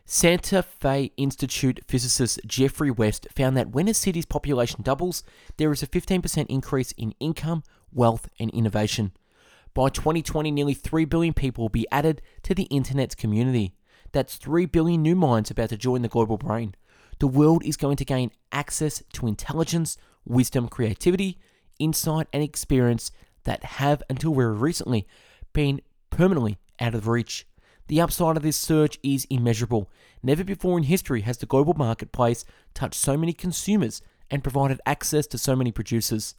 Santa 0.05 0.62
Fe 0.62 1.12
Institute 1.15 1.79
physicist 1.88 2.39
Geoffrey 2.46 2.91
West 2.91 3.27
found 3.34 3.55
that 3.55 3.70
when 3.70 3.88
a 3.88 3.93
city's 3.93 4.25
population 4.25 4.81
doubles, 4.81 5.24
there 5.58 5.72
is 5.72 5.81
a 5.81 5.88
15% 5.88 6.46
increase 6.50 6.91
in 6.93 7.13
income, 7.20 7.63
wealth, 7.93 8.27
and 8.39 8.50
innovation. 8.51 9.13
By 9.74 9.89
2020, 9.89 10.51
nearly 10.51 10.74
3 10.74 11.05
billion 11.05 11.34
people 11.34 11.63
will 11.63 11.70
be 11.70 11.88
added 11.91 12.22
to 12.43 12.53
the 12.53 12.63
internet's 12.63 13.15
community. 13.15 13.74
That's 14.12 14.36
3 14.36 14.65
billion 14.65 15.01
new 15.01 15.15
minds 15.15 15.50
about 15.50 15.70
to 15.70 15.77
join 15.77 16.01
the 16.01 16.10
global 16.10 16.38
brain. 16.38 16.75
The 17.20 17.27
world 17.27 17.63
is 17.63 17.77
going 17.77 17.98
to 17.98 18.05
gain 18.05 18.31
access 18.51 19.01
to 19.13 19.27
intelligence, 19.27 19.98
wisdom, 20.25 20.67
creativity, 20.67 21.39
insight, 21.79 22.27
and 22.34 22.43
experience 22.43 23.12
that 23.43 23.63
have, 23.63 24.03
until 24.10 24.34
very 24.34 24.53
recently, 24.53 25.08
been 25.53 25.81
permanently 26.10 26.58
out 26.79 26.96
of 26.96 27.08
reach. 27.08 27.46
The 27.91 28.00
upside 28.00 28.38
of 28.38 28.43
this 28.43 28.55
surge 28.55 28.98
is 29.03 29.27
immeasurable. 29.29 29.91
Never 30.24 30.45
before 30.45 30.77
in 30.77 30.86
history 30.86 31.24
has 31.24 31.39
the 31.39 31.45
global 31.45 31.74
marketplace 31.74 32.45
touched 32.74 32.95
so 32.95 33.17
many 33.17 33.33
consumers 33.33 34.01
and 34.29 34.41
provided 34.41 34.79
access 34.86 35.27
to 35.27 35.38
so 35.38 35.57
many 35.57 35.74
producers. 35.74 36.36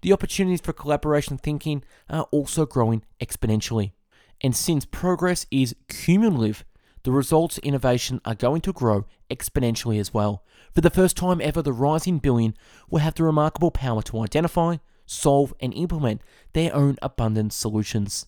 The 0.00 0.14
opportunities 0.14 0.62
for 0.62 0.72
collaboration 0.72 1.36
thinking 1.36 1.84
are 2.08 2.26
also 2.30 2.64
growing 2.64 3.02
exponentially. 3.20 3.92
And 4.40 4.56
since 4.56 4.86
progress 4.86 5.44
is 5.50 5.76
cumulative, 5.90 6.64
the 7.02 7.12
results 7.12 7.58
innovation 7.58 8.22
are 8.24 8.34
going 8.34 8.62
to 8.62 8.72
grow 8.72 9.04
exponentially 9.30 10.00
as 10.00 10.14
well. 10.14 10.42
For 10.74 10.80
the 10.80 10.88
first 10.88 11.18
time 11.18 11.42
ever, 11.42 11.60
the 11.60 11.74
rising 11.74 12.18
billion 12.18 12.56
will 12.88 13.00
have 13.00 13.16
the 13.16 13.24
remarkable 13.24 13.70
power 13.70 14.00
to 14.04 14.20
identify, 14.20 14.76
solve, 15.04 15.52
and 15.60 15.74
implement 15.74 16.22
their 16.54 16.74
own 16.74 16.96
abundant 17.02 17.52
solutions. 17.52 18.24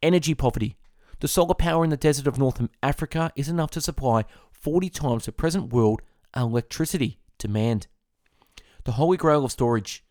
Energy 0.00 0.36
poverty. 0.36 0.76
The 1.20 1.28
solar 1.28 1.54
power 1.54 1.84
in 1.84 1.90
the 1.90 1.98
desert 1.98 2.26
of 2.26 2.38
North 2.38 2.66
Africa 2.82 3.30
is 3.36 3.48
enough 3.48 3.70
to 3.72 3.82
supply 3.82 4.24
40 4.52 4.88
times 4.88 5.26
the 5.26 5.32
present 5.32 5.70
world 5.70 6.00
electricity 6.34 7.18
demand. 7.38 7.88
The 8.84 8.92
holy 8.92 9.18
grail 9.18 9.44
of 9.44 9.52
storage. 9.52 10.02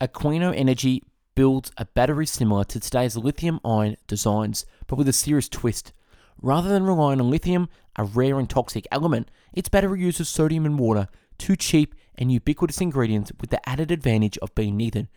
Aquion 0.00 0.56
Energy 0.56 1.02
builds 1.34 1.70
a 1.76 1.84
battery 1.84 2.24
similar 2.24 2.64
to 2.64 2.80
today's 2.80 3.14
lithium 3.14 3.60
ion 3.62 3.96
designs, 4.06 4.64
but 4.86 4.96
with 4.96 5.08
a 5.08 5.12
serious 5.12 5.50
twist. 5.50 5.92
Rather 6.40 6.70
than 6.70 6.84
relying 6.84 7.20
on 7.20 7.30
lithium, 7.30 7.68
a 7.96 8.04
rare 8.04 8.38
and 8.38 8.48
toxic 8.48 8.86
element, 8.90 9.30
its 9.52 9.68
battery 9.68 10.00
uses 10.00 10.30
sodium 10.30 10.64
and 10.64 10.78
water, 10.78 11.08
two 11.36 11.56
cheap 11.56 11.94
and 12.14 12.32
ubiquitous 12.32 12.80
ingredients 12.80 13.32
with 13.38 13.50
the 13.50 13.68
added 13.68 13.90
advantage 13.90 14.38
of 14.38 14.54
being 14.54 14.78
neither 14.78 15.08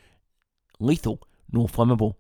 lethal 0.80 1.22
nor 1.52 1.68
flammable. 1.68 2.16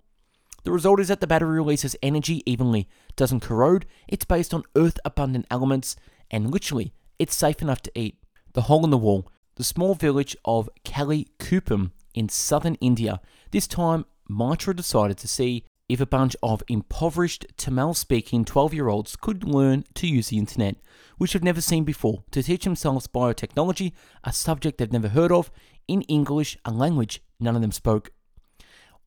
The 0.64 0.72
result 0.72 1.00
is 1.00 1.08
that 1.08 1.20
the 1.20 1.28
battery 1.28 1.58
releases 1.58 1.96
energy 2.04 2.44
evenly, 2.46 2.88
doesn't 3.16 3.40
corrode, 3.40 3.86
it's 4.08 4.26
based 4.26 4.54
on 4.54 4.64
earth 4.76 5.00
abundant 5.04 5.48
elements, 5.50 5.96
and 6.30 6.52
literally, 6.52 6.94
it's 7.18 7.36
safe 7.36 7.62
enough 7.62 7.82
to 7.84 8.00
eat. 8.00 8.18
The 8.54 8.64
hole 8.64 8.84
in 8.84 8.92
the 8.92 8.98
wall, 8.98 9.28
the 9.56 9.64
small 9.64 9.96
village 9.96 10.36
of 10.46 10.70
Kalikuppam 10.86 11.92
in 12.14 12.30
southern 12.30 12.76
India. 12.76 13.22
This 13.52 13.68
time, 13.68 14.06
Mitra 14.30 14.76
decided 14.76 15.18
to 15.18 15.28
see 15.28 15.66
if 15.90 16.00
a 16.00 16.06
bunch 16.06 16.36
of 16.42 16.64
impoverished 16.70 17.46
Tamil 17.58 17.94
speaking 17.94 18.46
12 18.46 18.74
year 18.74 18.88
olds 18.88 19.16
could 19.16 19.44
learn 19.44 19.84
to 19.96 20.08
use 20.08 20.30
the 20.30 20.38
internet, 20.38 20.78
which 21.18 21.34
they've 21.34 21.44
never 21.44 21.60
seen 21.60 21.84
before, 21.84 22.24
to 22.32 22.42
teach 22.42 22.64
themselves 22.64 23.08
biotechnology, 23.08 23.92
a 24.24 24.32
subject 24.32 24.78
they've 24.78 24.92
never 24.92 25.10
heard 25.10 25.32
of, 25.32 25.52
in 25.88 26.04
English, 26.04 26.58
a 26.64 26.72
language 26.72 27.22
none 27.40 27.56
of 27.56 27.62
them 27.62 27.72
spoke. 27.72 28.12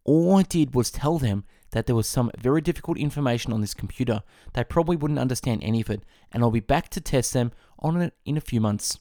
All 0.04 0.36
I 0.36 0.42
did 0.42 0.74
was 0.74 0.90
tell 0.90 1.18
them 1.18 1.44
that 1.70 1.86
there 1.86 1.96
was 1.96 2.06
some 2.06 2.30
very 2.38 2.60
difficult 2.60 2.98
information 2.98 3.52
on 3.52 3.60
this 3.60 3.74
computer. 3.74 4.22
They 4.52 4.64
probably 4.64 4.96
wouldn't 4.96 5.18
understand 5.18 5.62
any 5.62 5.80
of 5.80 5.90
it, 5.90 6.04
and 6.30 6.42
I'll 6.42 6.50
be 6.50 6.60
back 6.60 6.88
to 6.90 7.00
test 7.00 7.32
them 7.32 7.52
on 7.78 8.00
it 8.00 8.14
in 8.24 8.36
a 8.36 8.42
few 8.42 8.60
months. 8.60 8.98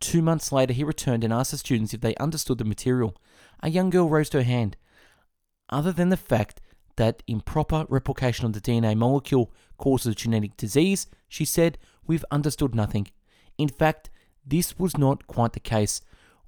Two 0.00 0.22
months 0.22 0.50
later, 0.50 0.72
he 0.72 0.82
returned 0.82 1.22
and 1.24 1.32
asked 1.32 1.50
the 1.50 1.58
students 1.58 1.92
if 1.92 2.00
they 2.00 2.14
understood 2.16 2.58
the 2.58 2.64
material. 2.64 3.14
A 3.62 3.68
young 3.68 3.90
girl 3.90 4.08
raised 4.08 4.32
her 4.32 4.42
hand. 4.42 4.76
Other 5.68 5.92
than 5.92 6.08
the 6.08 6.16
fact 6.16 6.60
that 6.96 7.22
improper 7.26 7.86
replication 7.88 8.46
of 8.46 8.54
the 8.54 8.60
DNA 8.60 8.96
molecule 8.96 9.52
causes 9.76 10.14
genetic 10.16 10.56
disease, 10.56 11.06
she 11.28 11.44
said, 11.44 11.78
we've 12.06 12.24
understood 12.30 12.74
nothing. 12.74 13.08
In 13.58 13.68
fact, 13.68 14.10
this 14.44 14.78
was 14.78 14.96
not 14.96 15.26
quite 15.26 15.52
the 15.52 15.60
case. 15.60 16.00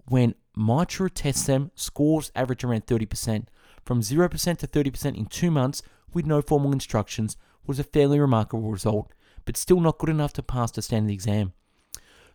When 0.08 0.34
Mitra 0.56 1.11
tests 1.11 1.46
them, 1.46 1.70
scores 1.75 2.32
average 2.34 2.64
around 2.64 2.87
30%. 2.87 3.46
From 3.84 4.00
0% 4.00 4.58
to 4.58 4.66
30% 4.66 5.16
in 5.16 5.26
two 5.26 5.50
months 5.50 5.82
with 6.12 6.26
no 6.26 6.42
formal 6.42 6.72
instructions 6.72 7.36
was 7.66 7.78
a 7.78 7.84
fairly 7.84 8.18
remarkable 8.18 8.70
result, 8.70 9.12
but 9.44 9.56
still 9.56 9.80
not 9.80 9.98
good 9.98 10.10
enough 10.10 10.32
to 10.34 10.42
pass 10.42 10.70
the 10.70 10.82
standard 10.82 11.12
exam. 11.12 11.52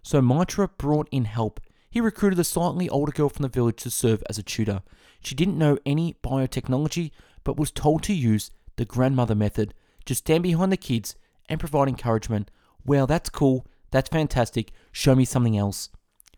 So 0.01 0.21
Mitra 0.21 0.67
brought 0.67 1.09
in 1.11 1.25
help. 1.25 1.59
He 1.89 2.01
recruited 2.01 2.39
a 2.39 2.43
slightly 2.43 2.89
older 2.89 3.11
girl 3.11 3.29
from 3.29 3.43
the 3.43 3.49
village 3.49 3.77
to 3.83 3.89
serve 3.89 4.23
as 4.29 4.37
a 4.37 4.43
tutor. 4.43 4.81
She 5.21 5.35
didn't 5.35 5.57
know 5.57 5.77
any 5.85 6.15
biotechnology, 6.23 7.11
but 7.43 7.57
was 7.57 7.71
told 7.71 8.03
to 8.03 8.13
use 8.13 8.51
the 8.75 8.85
grandmother 8.85 9.35
method. 9.35 9.73
Just 10.05 10.19
stand 10.19 10.43
behind 10.43 10.71
the 10.71 10.77
kids 10.77 11.15
and 11.49 11.59
provide 11.59 11.87
encouragement. 11.87 12.51
Well, 12.85 13.07
that's 13.07 13.29
cool. 13.29 13.65
That's 13.91 14.09
fantastic. 14.09 14.71
Show 14.91 15.15
me 15.15 15.25
something 15.25 15.57
else. 15.57 15.89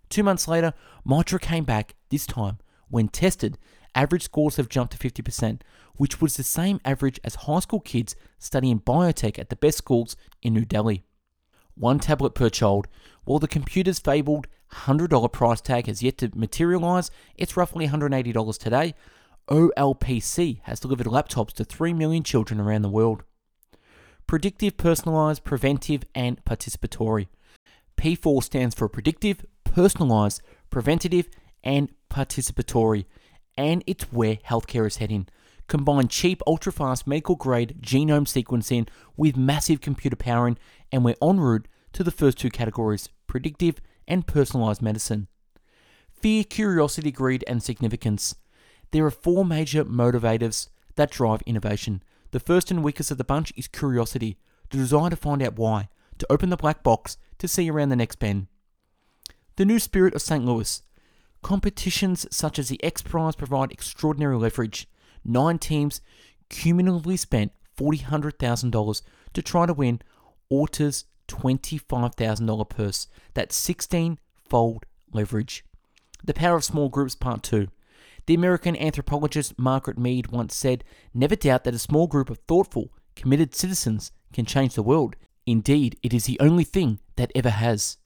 Two 0.09 0.23
months 0.23 0.47
later, 0.47 0.73
Mitra 1.05 1.39
came 1.39 1.63
back, 1.63 1.95
this 2.09 2.25
time, 2.25 2.57
when 2.89 3.07
tested, 3.07 3.57
average 3.95 4.23
scores 4.23 4.55
have 4.55 4.69
jumped 4.69 4.99
to 4.99 5.09
50%, 5.09 5.61
which 5.95 6.21
was 6.21 6.37
the 6.37 6.43
same 6.43 6.79
average 6.85 7.19
as 7.23 7.35
high 7.35 7.59
school 7.59 7.79
kids 7.79 8.15
studying 8.37 8.79
biotech 8.79 9.37
at 9.39 9.49
the 9.49 9.55
best 9.55 9.77
schools 9.77 10.15
in 10.41 10.53
New 10.53 10.65
Delhi. 10.65 11.03
One 11.75 11.99
tablet 11.99 12.35
per 12.35 12.49
child. 12.49 12.87
While 13.23 13.39
the 13.39 13.47
computer's 13.47 13.99
fabled 13.99 14.47
$100 14.71 15.31
price 15.31 15.61
tag 15.61 15.87
has 15.87 16.03
yet 16.03 16.17
to 16.19 16.31
materialize, 16.35 17.09
it's 17.35 17.57
roughly 17.57 17.87
$180 17.87 18.57
today. 18.57 18.93
OLPC 19.49 20.61
has 20.63 20.79
delivered 20.79 21.07
laptops 21.07 21.53
to 21.53 21.63
3 21.63 21.93
million 21.93 22.23
children 22.23 22.59
around 22.59 22.83
the 22.83 22.89
world. 22.89 23.23
Predictive, 24.27 24.77
personalized, 24.77 25.43
preventive, 25.43 26.03
and 26.13 26.43
participatory. 26.45 27.27
P4 27.97 28.43
stands 28.43 28.75
for 28.75 28.87
predictive, 28.87 29.43
personalized, 29.63 30.41
preventative, 30.69 31.29
and 31.63 31.89
participatory, 32.09 33.05
and 33.59 33.83
it's 33.85 34.05
where 34.05 34.37
healthcare 34.37 34.87
is 34.87 34.97
heading. 34.97 35.27
Combine 35.67 36.07
cheap, 36.07 36.41
ultra 36.47 36.71
fast 36.71 37.05
medical 37.05 37.35
grade 37.35 37.75
genome 37.81 38.25
sequencing 38.25 38.87
with 39.17 39.35
massive 39.35 39.81
computer 39.81 40.15
powering, 40.15 40.57
and 40.93 41.03
we're 41.03 41.15
en 41.21 41.41
route 41.41 41.67
to 41.91 42.01
the 42.01 42.09
first 42.09 42.39
two 42.39 42.49
categories 42.49 43.09
predictive 43.27 43.81
and 44.07 44.25
personalized 44.25 44.81
medicine. 44.81 45.27
Fear, 46.09 46.45
curiosity, 46.45 47.11
greed, 47.11 47.43
and 47.47 47.61
significance. 47.61 48.33
There 48.91 49.05
are 49.05 49.11
four 49.11 49.43
major 49.43 49.83
motivators 49.83 50.69
that 50.95 51.11
drive 51.11 51.41
innovation. 51.45 52.01
The 52.31 52.39
first 52.39 52.71
and 52.71 52.81
weakest 52.81 53.11
of 53.11 53.17
the 53.17 53.25
bunch 53.25 53.51
is 53.57 53.67
curiosity, 53.67 54.37
the 54.69 54.77
desire 54.77 55.09
to 55.09 55.17
find 55.17 55.43
out 55.43 55.57
why, 55.57 55.89
to 56.17 56.31
open 56.31 56.49
the 56.49 56.57
black 56.57 56.81
box, 56.81 57.17
to 57.39 57.47
see 57.47 57.69
around 57.69 57.89
the 57.89 57.97
next 57.97 58.19
bend. 58.19 58.47
The 59.57 59.65
new 59.65 59.79
spirit 59.79 60.15
of 60.15 60.21
St. 60.21 60.45
Louis. 60.45 60.81
Competitions 61.41 62.25
such 62.31 62.59
as 62.59 62.69
the 62.69 62.83
X 62.83 63.01
Prize 63.01 63.35
provide 63.35 63.71
extraordinary 63.71 64.37
leverage. 64.37 64.87
Nine 65.23 65.57
teams 65.57 66.01
cumulatively 66.49 67.17
spent 67.17 67.51
$400,000 67.77 69.01
to 69.33 69.41
try 69.41 69.65
to 69.65 69.73
win 69.73 70.01
Orteig's 70.49 71.05
$25,000 71.27 72.69
purse. 72.69 73.07
That's 73.33 73.55
16 73.55 74.19
fold 74.49 74.85
leverage. 75.13 75.63
The 76.23 76.33
Power 76.33 76.57
of 76.57 76.63
Small 76.63 76.89
Groups, 76.89 77.15
Part 77.15 77.43
2. 77.43 77.67
The 78.25 78.33
American 78.33 78.75
anthropologist 78.75 79.57
Margaret 79.57 79.97
Mead 79.97 80.27
once 80.27 80.55
said, 80.55 80.83
Never 81.13 81.35
doubt 81.35 81.63
that 81.63 81.73
a 81.73 81.79
small 81.79 82.07
group 82.07 82.29
of 82.29 82.39
thoughtful, 82.39 82.91
committed 83.15 83.55
citizens 83.55 84.11
can 84.33 84.45
change 84.45 84.75
the 84.75 84.83
world. 84.83 85.15
Indeed, 85.45 85.97
it 86.03 86.13
is 86.13 86.25
the 86.25 86.39
only 86.39 86.63
thing 86.63 86.99
that 87.15 87.31
ever 87.33 87.49
has. 87.49 87.97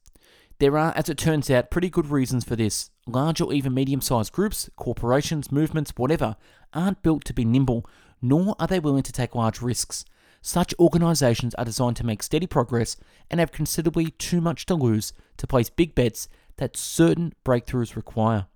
There 0.59 0.77
are, 0.77 0.93
as 0.95 1.09
it 1.09 1.17
turns 1.17 1.49
out, 1.49 1.71
pretty 1.71 1.89
good 1.89 2.07
reasons 2.07 2.45
for 2.45 2.55
this. 2.55 2.89
Large 3.05 3.41
or 3.41 3.53
even 3.53 3.73
medium 3.73 4.01
sized 4.01 4.31
groups, 4.31 4.69
corporations, 4.75 5.51
movements, 5.51 5.93
whatever, 5.97 6.37
aren't 6.73 7.03
built 7.03 7.25
to 7.25 7.33
be 7.33 7.43
nimble, 7.43 7.85
nor 8.21 8.55
are 8.59 8.67
they 8.67 8.79
willing 8.79 9.03
to 9.03 9.11
take 9.11 9.35
large 9.35 9.61
risks. 9.61 10.05
Such 10.41 10.73
organisations 10.79 11.55
are 11.55 11.65
designed 11.65 11.95
to 11.97 12.05
make 12.05 12.23
steady 12.23 12.47
progress 12.47 12.97
and 13.29 13.39
have 13.39 13.51
considerably 13.51 14.11
too 14.11 14.41
much 14.41 14.65
to 14.65 14.75
lose 14.75 15.13
to 15.37 15.47
place 15.47 15.69
big 15.69 15.95
bets 15.95 16.27
that 16.57 16.77
certain 16.77 17.33
breakthroughs 17.45 17.95
require. 17.95 18.47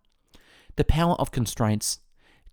The 0.75 0.83
power 0.83 1.15
of 1.15 1.31
constraints. 1.31 1.99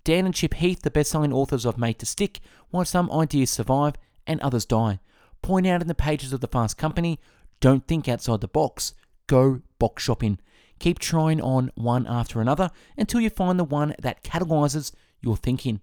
Dan 0.04 0.26
and 0.26 0.34
Chip 0.34 0.54
Heath, 0.54 0.82
the 0.82 0.90
best 0.90 1.10
selling 1.10 1.32
authors 1.32 1.64
of 1.64 1.78
Made 1.78 1.98
to 1.98 2.06
Stick, 2.06 2.40
while 2.70 2.84
some 2.84 3.10
ideas 3.10 3.50
survive 3.50 3.94
and 4.26 4.40
others 4.40 4.66
die, 4.66 5.00
point 5.42 5.66
out 5.66 5.80
in 5.82 5.88
the 5.88 5.94
pages 5.94 6.32
of 6.32 6.40
The 6.40 6.48
Fast 6.48 6.76
Company 6.76 7.18
don't 7.60 7.86
think 7.86 8.08
outside 8.08 8.40
the 8.40 8.48
box, 8.48 8.94
go 9.26 9.62
box 9.78 10.02
shopping. 10.02 10.38
Keep 10.84 10.98
trying 10.98 11.40
on 11.40 11.72
one 11.76 12.06
after 12.06 12.42
another 12.42 12.70
until 12.98 13.18
you 13.18 13.30
find 13.30 13.58
the 13.58 13.64
one 13.64 13.94
that 14.02 14.22
catalyzes 14.22 14.92
your 15.22 15.34
thinking. 15.34 15.80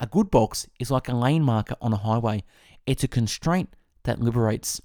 A 0.00 0.06
good 0.08 0.32
box 0.32 0.66
is 0.80 0.90
like 0.90 1.08
a 1.08 1.14
lane 1.14 1.44
marker 1.44 1.76
on 1.80 1.92
a 1.92 1.96
highway, 1.96 2.42
it's 2.84 3.04
a 3.04 3.06
constraint 3.06 3.76
that 4.02 4.20
liberates. 4.20 4.80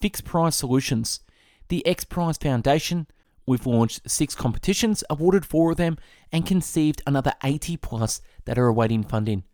Fixed 0.00 0.24
price 0.24 0.56
solutions. 0.56 1.20
The 1.68 1.86
X 1.86 2.04
Prize 2.04 2.38
Foundation, 2.38 3.08
we've 3.46 3.66
launched 3.66 4.10
six 4.10 4.34
competitions, 4.34 5.04
awarded 5.10 5.44
four 5.44 5.72
of 5.72 5.76
them, 5.76 5.98
and 6.32 6.46
conceived 6.46 7.02
another 7.06 7.34
80 7.44 7.76
plus 7.76 8.22
that 8.46 8.58
are 8.58 8.68
awaiting 8.68 9.02
funding. 9.02 9.44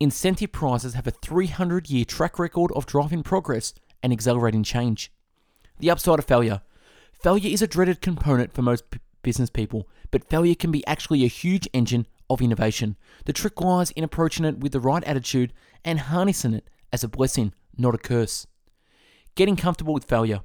Incentive 0.00 0.52
prizes 0.52 0.94
have 0.94 1.06
a 1.06 1.10
300 1.10 1.90
year 1.90 2.06
track 2.06 2.38
record 2.38 2.72
of 2.72 2.86
driving 2.86 3.22
progress 3.22 3.74
and 4.02 4.10
accelerating 4.10 4.62
change. 4.62 5.12
The 5.80 5.90
upside 5.90 6.18
of 6.18 6.24
failure. 6.24 6.62
Failure 7.20 7.50
is 7.50 7.62
a 7.62 7.66
dreaded 7.66 8.00
component 8.00 8.52
for 8.52 8.62
most 8.62 8.90
p- 8.90 9.00
business 9.22 9.50
people, 9.50 9.88
but 10.12 10.30
failure 10.30 10.54
can 10.54 10.70
be 10.70 10.86
actually 10.86 11.24
a 11.24 11.28
huge 11.28 11.68
engine 11.72 12.06
of 12.30 12.40
innovation. 12.40 12.96
The 13.24 13.32
trick 13.32 13.60
lies 13.60 13.90
in 13.90 14.04
approaching 14.04 14.44
it 14.44 14.58
with 14.60 14.70
the 14.70 14.78
right 14.78 15.02
attitude 15.02 15.52
and 15.84 15.98
harnessing 15.98 16.54
it 16.54 16.70
as 16.92 17.02
a 17.02 17.08
blessing, 17.08 17.52
not 17.76 17.94
a 17.94 17.98
curse. 17.98 18.46
Getting 19.34 19.56
comfortable 19.56 19.94
with 19.94 20.04
failure. 20.04 20.42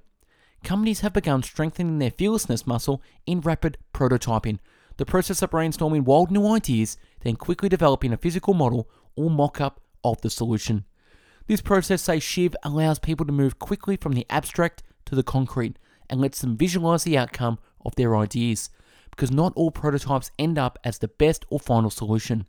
Companies 0.63 1.01
have 1.01 1.13
begun 1.13 1.43
strengthening 1.43 1.99
their 1.99 2.09
fearlessness 2.09 2.65
muscle 2.65 3.03
in 3.27 3.41
rapid 3.41 3.77
prototyping, 3.93 4.57
the 4.97 5.05
process 5.05 5.43
of 5.43 5.51
brainstorming 5.51 6.05
wild 6.05 6.31
new 6.31 6.47
ideas, 6.47 6.97
then 7.21 7.35
quickly 7.35 7.69
developing 7.69 8.13
a 8.13 8.17
physical 8.17 8.55
model 8.55 8.89
or 9.15 9.29
mock 9.29 9.61
up 9.61 9.79
of 10.03 10.21
the 10.21 10.29
solution. 10.29 10.85
This 11.45 11.61
process, 11.61 12.01
say 12.01 12.19
Shiv, 12.19 12.55
allows 12.63 12.97
people 12.97 13.27
to 13.27 13.31
move 13.31 13.59
quickly 13.59 13.95
from 13.95 14.13
the 14.13 14.25
abstract 14.29 14.81
to 15.05 15.13
the 15.13 15.23
concrete 15.23 15.77
and 16.09 16.19
lets 16.19 16.41
them 16.41 16.57
visualize 16.57 17.03
the 17.03 17.17
outcome 17.17 17.59
of 17.85 17.95
their 17.95 18.15
ideas, 18.15 18.69
because 19.09 19.31
not 19.31 19.53
all 19.55 19.71
prototypes 19.71 20.31
end 20.39 20.57
up 20.57 20.79
as 20.83 20.99
the 20.99 21.07
best 21.07 21.45
or 21.49 21.59
final 21.59 21.89
solution. 21.89 22.45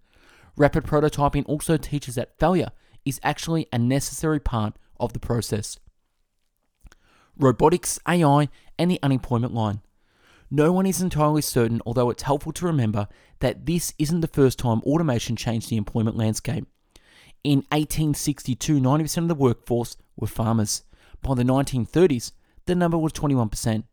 Rapid 0.57 0.85
prototyping 0.85 1.45
also 1.47 1.77
teaches 1.77 2.15
that 2.15 2.39
failure 2.39 2.71
is 3.05 3.21
actually 3.23 3.67
a 3.73 3.79
necessary 3.79 4.41
part 4.41 4.75
of 4.99 5.13
the 5.13 5.19
process. 5.19 5.79
Robotics, 7.37 7.99
AI, 8.09 8.49
and 8.79 8.91
the 8.91 9.01
unemployment 9.03 9.53
line. 9.53 9.81
No 10.51 10.71
one 10.71 10.87
is 10.87 11.03
entirely 11.03 11.43
certain, 11.43 11.83
although 11.85 12.11
it's 12.11 12.23
helpful 12.23 12.53
to 12.53 12.67
remember 12.67 13.09
that 13.41 13.67
this 13.67 13.93
isn't 13.99 14.21
the 14.21 14.29
first 14.29 14.59
time 14.59 14.81
automation 14.83 15.35
changed 15.35 15.69
the 15.69 15.77
employment 15.77 16.17
landscape. 16.17 16.67
In 17.43 17.59
1862, 17.73 18.81
90% 18.81 19.19
of 19.19 19.29
the 19.29 19.35
workforce 19.35 19.97
were 20.17 20.29
farmers. 20.29 20.85
By 21.23 21.35
the 21.35 21.43
1930s, 21.43 22.33
the 22.67 22.75
number 22.75 22.99
was 22.99 23.13
21%. 23.13 23.85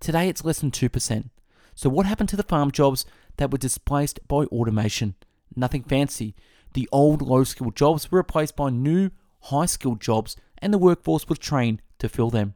Today, 0.00 0.28
it's 0.28 0.44
less 0.44 0.60
than 0.60 0.70
2%. 0.70 1.30
So, 1.74 1.90
what 1.90 2.06
happened 2.06 2.28
to 2.30 2.36
the 2.36 2.42
farm 2.42 2.70
jobs 2.70 3.04
that 3.36 3.50
were 3.50 3.58
displaced 3.58 4.20
by 4.26 4.44
automation? 4.44 5.14
Nothing 5.54 5.82
fancy. 5.82 6.34
The 6.74 6.88
old 6.92 7.22
low 7.22 7.44
skilled 7.44 7.76
jobs 7.76 8.10
were 8.10 8.18
replaced 8.18 8.56
by 8.56 8.70
new 8.70 9.10
high 9.42 9.66
skilled 9.66 10.00
jobs, 10.00 10.36
and 10.58 10.72
the 10.72 10.78
workforce 10.78 11.28
was 11.28 11.38
trained 11.38 11.82
to 11.98 12.08
fill 12.08 12.30
them. 12.30 12.54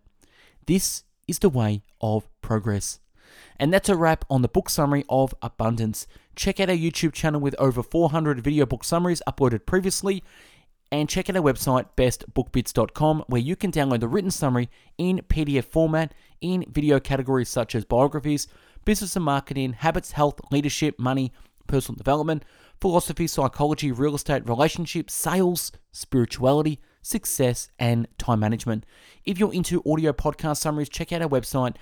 This 0.67 1.05
is 1.29 1.39
the 1.39 1.49
way 1.49 1.83
of 2.01 2.29
progress. 2.41 3.01
And 3.59 3.73
that's 3.73 3.89
a 3.89 3.97
wrap 3.97 4.25
on 4.31 4.43
the 4.43 4.49
book 4.49 4.71
summary 4.71 5.05
of 5.09 5.35
Abundance. 5.43 6.07
Check 6.35 6.59
out 6.61 6.71
our 6.71 6.77
YouTube 6.77 7.13
channel 7.13 7.41
with 7.41 7.55
over 7.59 7.83
400 7.83 8.41
video 8.41 8.67
book 8.67 8.85
summaries 8.85 9.23
uploaded 9.27 9.67
previously. 9.67 10.25
And 10.93 11.09
check 11.09 11.31
out 11.31 11.37
our 11.37 11.43
website, 11.43 11.87
bestbookbits.com, 11.97 13.25
where 13.29 13.41
you 13.41 13.55
can 13.55 13.71
download 13.71 14.01
the 14.01 14.09
written 14.09 14.31
summary 14.31 14.69
in 14.99 15.21
PDF 15.29 15.65
format 15.65 16.13
in 16.41 16.65
video 16.69 16.99
categories 16.99 17.49
such 17.49 17.77
as 17.77 17.85
biographies, 17.85 18.49
business 18.85 19.15
and 19.15 19.25
marketing, 19.25 19.75
habits, 19.75 20.13
health, 20.13 20.41
leadership, 20.51 20.99
money, 20.99 21.33
personal 21.69 21.97
development, 21.97 22.45
philosophy, 22.81 23.29
psychology, 23.29 23.93
real 23.93 24.17
estate, 24.17 24.49
relationships, 24.49 25.15
sales, 25.15 25.71
spirituality, 25.93 26.81
success, 27.03 27.71
and 27.79 28.09
time 28.19 28.41
management. 28.41 28.85
If 29.25 29.39
you're 29.39 29.55
into 29.55 29.83
audio 29.87 30.13
podcast 30.13 30.57
summaries, 30.57 30.89
check 30.89 31.13
out 31.13 31.23
our 31.23 31.29
website, 31.29 31.77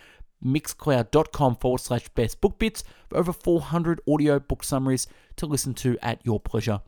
mixcloud.com 0.44 1.56
forward 1.56 1.80
slash 1.80 2.08
best 2.10 2.40
book 2.40 2.58
bits 2.58 2.84
for 3.08 3.18
over 3.18 3.32
400 3.32 4.00
audio 4.06 4.38
book 4.38 4.62
summaries 4.62 5.06
to 5.36 5.46
listen 5.46 5.72
to 5.74 5.96
at 6.02 6.20
your 6.24 6.38
pleasure. 6.38 6.82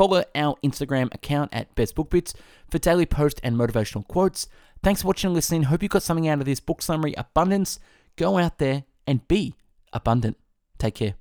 Follow 0.00 0.24
our 0.34 0.56
Instagram 0.64 1.12
account 1.14 1.50
at 1.52 1.74
Best 1.74 1.94
Book 1.94 2.08
Bits 2.08 2.32
for 2.70 2.78
daily 2.78 3.04
post 3.04 3.38
and 3.44 3.54
motivational 3.54 4.08
quotes. 4.08 4.48
Thanks 4.82 5.02
for 5.02 5.08
watching 5.08 5.28
and 5.28 5.34
listening. 5.34 5.64
Hope 5.64 5.82
you 5.82 5.90
got 5.90 6.02
something 6.02 6.26
out 6.26 6.38
of 6.38 6.46
this 6.46 6.58
book 6.58 6.80
summary 6.80 7.12
abundance. 7.18 7.78
Go 8.16 8.38
out 8.38 8.56
there 8.56 8.84
and 9.06 9.28
be 9.28 9.56
abundant. 9.92 10.38
Take 10.78 10.94
care. 10.94 11.16